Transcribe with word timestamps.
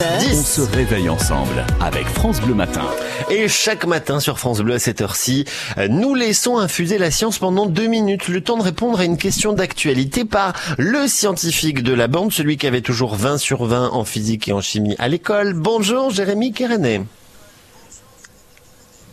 On 0.00 0.42
se 0.44 0.60
réveille 0.60 1.08
ensemble 1.08 1.66
avec 1.80 2.06
France 2.06 2.40
Bleu 2.40 2.54
Matin. 2.54 2.84
Et 3.30 3.48
chaque 3.48 3.84
matin 3.84 4.20
sur 4.20 4.38
France 4.38 4.60
Bleu 4.60 4.74
à 4.74 4.78
cette 4.78 5.00
heure-ci, 5.00 5.44
nous 5.90 6.14
laissons 6.14 6.56
infuser 6.56 6.98
la 6.98 7.10
science 7.10 7.40
pendant 7.40 7.66
deux 7.66 7.88
minutes, 7.88 8.28
le 8.28 8.40
temps 8.40 8.58
de 8.58 8.62
répondre 8.62 9.00
à 9.00 9.04
une 9.04 9.16
question 9.16 9.54
d'actualité 9.54 10.24
par 10.24 10.52
le 10.78 11.08
scientifique 11.08 11.82
de 11.82 11.94
la 11.94 12.06
bande, 12.06 12.32
celui 12.32 12.58
qui 12.58 12.68
avait 12.68 12.80
toujours 12.80 13.16
20 13.16 13.38
sur 13.38 13.64
20 13.64 13.88
en 13.88 14.04
physique 14.04 14.46
et 14.46 14.52
en 14.52 14.60
chimie 14.60 14.94
à 15.00 15.08
l'école. 15.08 15.54
Bonjour 15.54 16.10
Jérémy 16.10 16.52
Kérenet. 16.52 17.02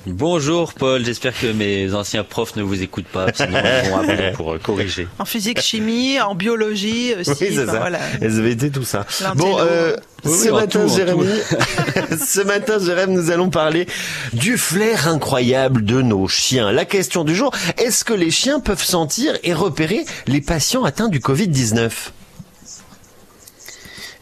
Bonjour 0.07 0.73
Paul, 0.73 1.03
j'espère 1.03 1.33
que 1.39 1.47
mes 1.47 1.95
anciens 1.95 2.23
profs 2.23 2.55
ne 2.55 2.61
vous 2.61 2.83
écoutent 2.83 3.07
pas, 3.07 3.27
sinon 3.33 3.57
ils 3.83 3.89
vont 3.89 3.97
appeler 3.97 4.31
pour 4.35 4.53
euh, 4.53 4.59
corriger. 4.59 5.07
En 5.17 5.25
physique, 5.25 5.59
chimie, 5.61 6.21
en 6.21 6.35
biologie 6.35 7.13
aussi. 7.19 7.31
Oui, 7.31 7.55
c'est 7.55 7.65
ça. 7.65 7.79
Voilà. 7.79 7.99
SVT, 8.21 8.69
tout 8.69 8.83
ça. 8.83 9.05
Bon, 9.35 9.57
euh, 9.59 9.95
Oui, 10.23 10.31
ce 10.31 10.49
oui, 10.49 10.51
matin, 10.51 10.85
tout, 10.85 10.95
Jérémy, 10.95 11.25
ce 12.23 12.41
matin, 12.41 12.77
Jérémy, 12.77 13.15
nous 13.15 13.31
allons 13.31 13.49
parler 13.49 13.87
du 14.33 14.57
flair 14.59 15.07
incroyable 15.07 15.83
de 15.83 16.03
nos 16.03 16.27
chiens. 16.27 16.71
La 16.71 16.85
question 16.85 17.23
du 17.23 17.35
jour, 17.35 17.51
est-ce 17.79 18.05
que 18.05 18.13
les 18.13 18.29
chiens 18.29 18.59
peuvent 18.59 18.83
sentir 18.83 19.33
et 19.43 19.53
repérer 19.55 20.05
les 20.27 20.41
patients 20.41 20.83
atteints 20.83 21.09
du 21.09 21.19
Covid-19 21.19 21.89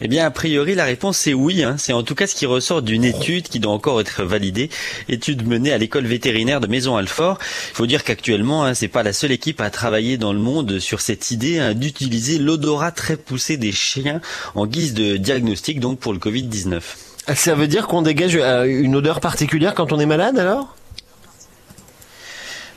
Eh 0.00 0.08
bien, 0.08 0.26
a 0.26 0.30
priori, 0.30 0.74
la 0.74 0.84
réponse 0.84 1.26
est 1.26 1.34
oui. 1.34 1.62
hein. 1.62 1.76
C'est 1.78 1.92
en 1.92 2.02
tout 2.02 2.14
cas 2.14 2.26
ce 2.26 2.34
qui 2.34 2.46
ressort 2.46 2.82
d'une 2.82 3.04
étude 3.04 3.48
qui 3.48 3.60
doit 3.60 3.72
encore 3.72 4.00
être 4.00 4.22
validée. 4.24 4.70
Étude 5.08 5.46
menée 5.46 5.72
à 5.72 5.78
l'école 5.78 6.06
vétérinaire 6.06 6.60
de 6.60 6.66
Maison-Alfort. 6.66 7.38
Il 7.72 7.76
faut 7.76 7.86
dire 7.86 8.04
qu'actuellement, 8.04 8.64
hein, 8.64 8.74
c'est 8.74 8.88
pas 8.88 9.02
la 9.02 9.12
seule 9.12 9.32
équipe 9.32 9.60
à 9.60 9.70
travailler 9.70 10.16
dans 10.18 10.32
le 10.32 10.38
monde 10.40 10.78
sur 10.78 11.00
cette 11.00 11.30
idée 11.30 11.58
hein, 11.58 11.74
d'utiliser 11.74 12.38
l'odorat 12.38 12.90
très 12.90 13.16
poussé 13.16 13.56
des 13.56 13.72
chiens 13.72 14.20
en 14.54 14.66
guise 14.66 14.94
de 14.94 15.16
diagnostic, 15.16 15.80
donc 15.80 15.98
pour 15.98 16.12
le 16.12 16.18
Covid-19. 16.18 16.80
Ça 17.34 17.54
veut 17.54 17.68
dire 17.68 17.86
qu'on 17.86 18.02
dégage 18.02 18.36
euh, 18.36 18.64
une 18.64 18.96
odeur 18.96 19.20
particulière 19.20 19.74
quand 19.74 19.92
on 19.92 20.00
est 20.00 20.06
malade 20.06 20.38
alors? 20.38 20.76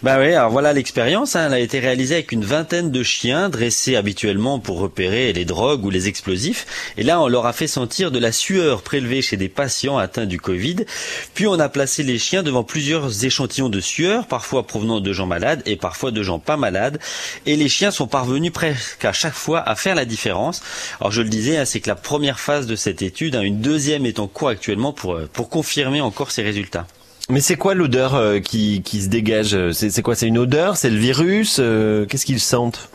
Bah 0.03 0.19
oui, 0.19 0.27
alors 0.27 0.51
voilà 0.51 0.73
l'expérience. 0.73 1.35
hein. 1.35 1.47
Elle 1.47 1.53
a 1.55 1.59
été 1.59 1.79
réalisée 1.79 2.13
avec 2.15 2.31
une 2.31 2.45
vingtaine 2.45 2.91
de 2.91 3.01
chiens 3.01 3.49
dressés 3.49 3.95
habituellement 3.95 4.59
pour 4.59 4.77
repérer 4.77 5.33
les 5.33 5.43
drogues 5.43 5.83
ou 5.85 5.89
les 5.89 6.07
explosifs. 6.07 6.67
Et 6.97 7.03
là, 7.03 7.19
on 7.19 7.27
leur 7.27 7.47
a 7.47 7.51
fait 7.53 7.65
sentir 7.65 8.11
de 8.11 8.19
la 8.19 8.31
sueur 8.31 8.83
prélevée 8.83 9.23
chez 9.23 9.37
des 9.37 9.49
patients 9.49 9.97
atteints 9.97 10.27
du 10.27 10.39
Covid. 10.39 10.85
Puis 11.33 11.47
on 11.47 11.59
a 11.59 11.67
placé 11.67 12.03
les 12.03 12.19
chiens 12.19 12.43
devant 12.43 12.63
plusieurs 12.63 13.25
échantillons 13.25 13.69
de 13.69 13.79
sueur, 13.79 14.27
parfois 14.27 14.67
provenant 14.67 14.99
de 14.99 15.13
gens 15.13 15.25
malades 15.25 15.63
et 15.65 15.77
parfois 15.77 16.11
de 16.11 16.21
gens 16.21 16.37
pas 16.37 16.57
malades. 16.57 16.99
Et 17.47 17.55
les 17.55 17.67
chiens 17.67 17.89
sont 17.89 18.07
parvenus 18.07 18.53
presque 18.53 19.03
à 19.03 19.13
chaque 19.13 19.33
fois 19.33 19.67
à 19.67 19.73
faire 19.73 19.95
la 19.95 20.05
différence. 20.05 20.61
Alors 21.01 21.11
je 21.11 21.23
le 21.23 21.29
disais, 21.29 21.57
hein, 21.57 21.65
c'est 21.65 21.79
que 21.79 21.89
la 21.89 21.95
première 21.95 22.39
phase 22.39 22.67
de 22.67 22.75
cette 22.75 23.01
étude, 23.01 23.35
hein, 23.35 23.41
une 23.41 23.61
deuxième 23.61 24.05
est 24.05 24.19
en 24.19 24.27
cours 24.27 24.49
actuellement 24.49 24.93
pour, 24.93 25.15
euh, 25.15 25.27
pour 25.33 25.49
confirmer 25.49 26.01
encore 26.01 26.29
ces 26.29 26.43
résultats. 26.43 26.85
Mais 27.29 27.41
c'est 27.41 27.57
quoi 27.57 27.73
l'odeur 27.73 28.15
euh, 28.15 28.39
qui, 28.39 28.81
qui 28.83 29.01
se 29.01 29.09
dégage 29.09 29.71
C'est 29.73 29.89
c'est 29.89 30.01
quoi 30.01 30.15
C'est 30.15 30.27
une 30.27 30.37
odeur 30.37 30.77
C'est 30.77 30.89
le 30.89 30.97
virus 30.97 31.57
Euh, 31.59 32.05
Qu'est-ce 32.05 32.25
qu'ils 32.25 32.39
sentent? 32.39 32.89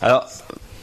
Alors, 0.00 0.26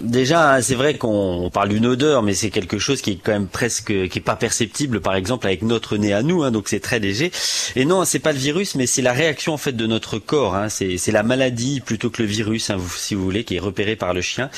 déjà, 0.01 0.61
c'est 0.61 0.75
vrai 0.75 0.95
qu'on 0.95 1.09
on 1.43 1.49
parle 1.49 1.69
d'une 1.69 1.85
odeur, 1.85 2.23
mais 2.23 2.33
c'est 2.33 2.49
quelque 2.49 2.79
chose 2.79 3.01
qui 3.01 3.11
est 3.11 3.19
quand 3.21 3.31
même 3.31 3.47
presque, 3.47 3.87
qui 3.87 4.19
est 4.19 4.23
pas 4.23 4.35
perceptible, 4.35 5.01
par 5.01 5.15
exemple, 5.15 5.47
avec 5.47 5.61
notre 5.61 5.97
nez 5.97 6.13
à 6.13 6.23
nous, 6.23 6.43
hein, 6.43 6.51
donc 6.51 6.69
c'est 6.69 6.79
très 6.79 6.99
léger. 6.99 7.31
Et 7.75 7.85
non, 7.85 8.05
c'est 8.05 8.19
pas 8.19 8.31
le 8.31 8.37
virus, 8.37 8.75
mais 8.75 8.87
c'est 8.87 9.01
la 9.01 9.13
réaction 9.13 9.53
en 9.53 9.57
fait 9.57 9.73
de 9.73 9.87
notre 9.87 10.19
corps. 10.19 10.55
Hein, 10.55 10.69
c'est 10.69 11.11
la 11.11 11.23
maladie 11.23 11.79
plutôt 11.79 12.09
que 12.09 12.21
le 12.21 12.27
virus, 12.27 12.69
hein, 12.69 12.77
si 12.97 13.15
vous 13.15 13.23
voulez, 13.23 13.43
qui 13.43 13.55
est 13.55 13.59
repéré 13.59 13.95
par 13.95 14.13
le 14.13 14.21
chien. 14.21 14.49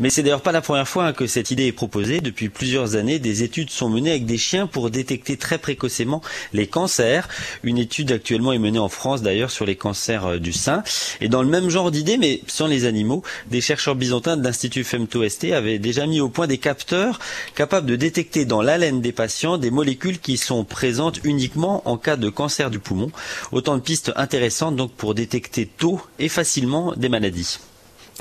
Mais 0.00 0.10
c'est 0.10 0.22
d'ailleurs 0.22 0.42
pas 0.42 0.52
la 0.52 0.60
première 0.60 0.88
fois 0.88 1.06
hein, 1.06 1.12
que 1.12 1.26
cette 1.26 1.50
idée 1.50 1.66
est 1.66 1.72
proposée. 1.72 2.20
Depuis 2.20 2.48
plusieurs 2.48 2.96
années, 2.96 3.18
des 3.18 3.42
études 3.42 3.70
sont 3.70 3.88
menées 3.88 4.10
avec 4.10 4.26
des 4.26 4.38
chiens 4.38 4.66
pour 4.66 4.90
détecter 4.90 5.36
très 5.36 5.58
précocement 5.58 6.22
les 6.52 6.66
cancers. 6.66 7.28
Une 7.62 7.78
étude 7.78 8.12
actuellement 8.12 8.52
est 8.52 8.58
menée 8.58 8.78
en 8.78 8.88
France 8.88 9.22
d'ailleurs 9.22 9.50
sur 9.50 9.66
les 9.66 9.76
cancers 9.76 10.26
euh, 10.26 10.38
du 10.38 10.52
sein. 10.52 10.82
Et 11.20 11.28
dans 11.28 11.42
le 11.42 11.48
même 11.48 11.70
genre 11.70 11.90
d'idée, 11.90 12.16
mais 12.18 12.40
sans 12.46 12.66
les 12.66 12.84
animaux, 12.84 13.22
des 13.50 13.60
chercheurs 13.60 13.94
byzantins 13.94 14.36
de 14.36 14.44
l'Institut 14.44 14.84
FemtoST 14.88 15.52
avaient 15.52 15.78
déjà 15.78 16.06
mis 16.06 16.20
au 16.20 16.28
point 16.28 16.46
des 16.46 16.58
capteurs 16.58 17.18
capables 17.54 17.86
de 17.86 17.96
détecter 17.96 18.44
dans 18.44 18.62
l'haleine 18.62 19.00
des 19.00 19.12
patients 19.12 19.58
des 19.58 19.70
molécules 19.70 20.18
qui 20.18 20.36
sont 20.36 20.64
présentes 20.64 21.20
uniquement 21.24 21.82
en 21.88 21.96
cas 21.96 22.16
de 22.16 22.30
cancer 22.30 22.70
du 22.70 22.78
poumon. 22.78 23.10
Autant 23.52 23.76
de 23.76 23.82
pistes 23.82 24.12
intéressantes 24.16 24.76
donc 24.76 24.92
pour 24.92 25.14
détecter 25.14 25.66
tôt 25.66 26.00
et 26.18 26.28
facilement 26.28 26.92
des 26.96 27.08
maladies. 27.08 27.58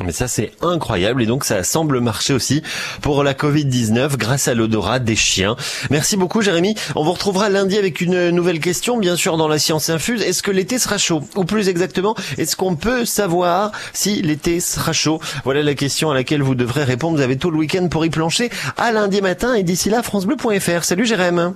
Mais 0.04 0.12
ça 0.12 0.28
c'est 0.28 0.52
incroyable 0.62 1.24
et 1.24 1.26
donc 1.26 1.44
ça 1.44 1.64
semble 1.64 2.00
marcher 2.00 2.34
aussi 2.34 2.62
pour 3.02 3.24
la 3.24 3.34
Covid-19 3.34 4.16
grâce 4.18 4.48
à 4.48 4.54
l'odorat 4.54 5.00
des 5.00 5.16
chiens. 5.16 5.56
Merci 5.90 6.18
beaucoup 6.18 6.42
Jérémy. 6.42 6.76
On 6.96 7.04
vous 7.04 7.14
retrouvera 7.14 7.50
lundi 7.50 7.78
avec 7.78 8.00
une 8.02 8.30
nouvelle 8.30 8.60
question 8.60 8.98
bien 8.98 9.16
sûr 9.16 9.38
dans 9.38 9.48
la 9.48 9.58
science 9.58 9.90
infuse. 9.90 10.22
Est-ce 10.22 10.44
que 10.44 10.52
l'été 10.52 10.78
sera 10.78 11.00
chaud? 11.00 11.24
Ou 11.36 11.46
plus 11.46 11.68
exactement, 11.68 12.16
est-ce 12.38 12.56
qu'on 12.56 12.76
peut 12.76 13.06
savoir 13.06 13.72
si 13.94 14.22
l'été 14.22 14.60
sera 14.60 14.94
chaud? 14.94 15.20
Voilà 15.44 15.64
la 15.64 15.74
question 15.74 16.12
à 16.12 16.14
laquelle 16.14 16.44
vous 16.44 16.56
devrez 16.56 16.84
répondre. 16.84 17.18
Vous 17.18 17.24
avez 17.24 17.38
tout 17.38 17.50
le 17.50 17.58
week-end 17.58 17.88
pour 17.88 18.06
y 18.06 18.10
plancher 18.10 18.52
à 18.78 18.92
lundi 18.92 19.22
matin 19.22 19.56
et 19.56 19.64
d'ici 19.64 19.90
là 19.90 20.04
francebleu.fr. 20.04 20.84
Salut 20.84 21.06
Jérémy. 21.06 21.54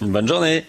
Bonne 0.00 0.28
journée 0.28 0.64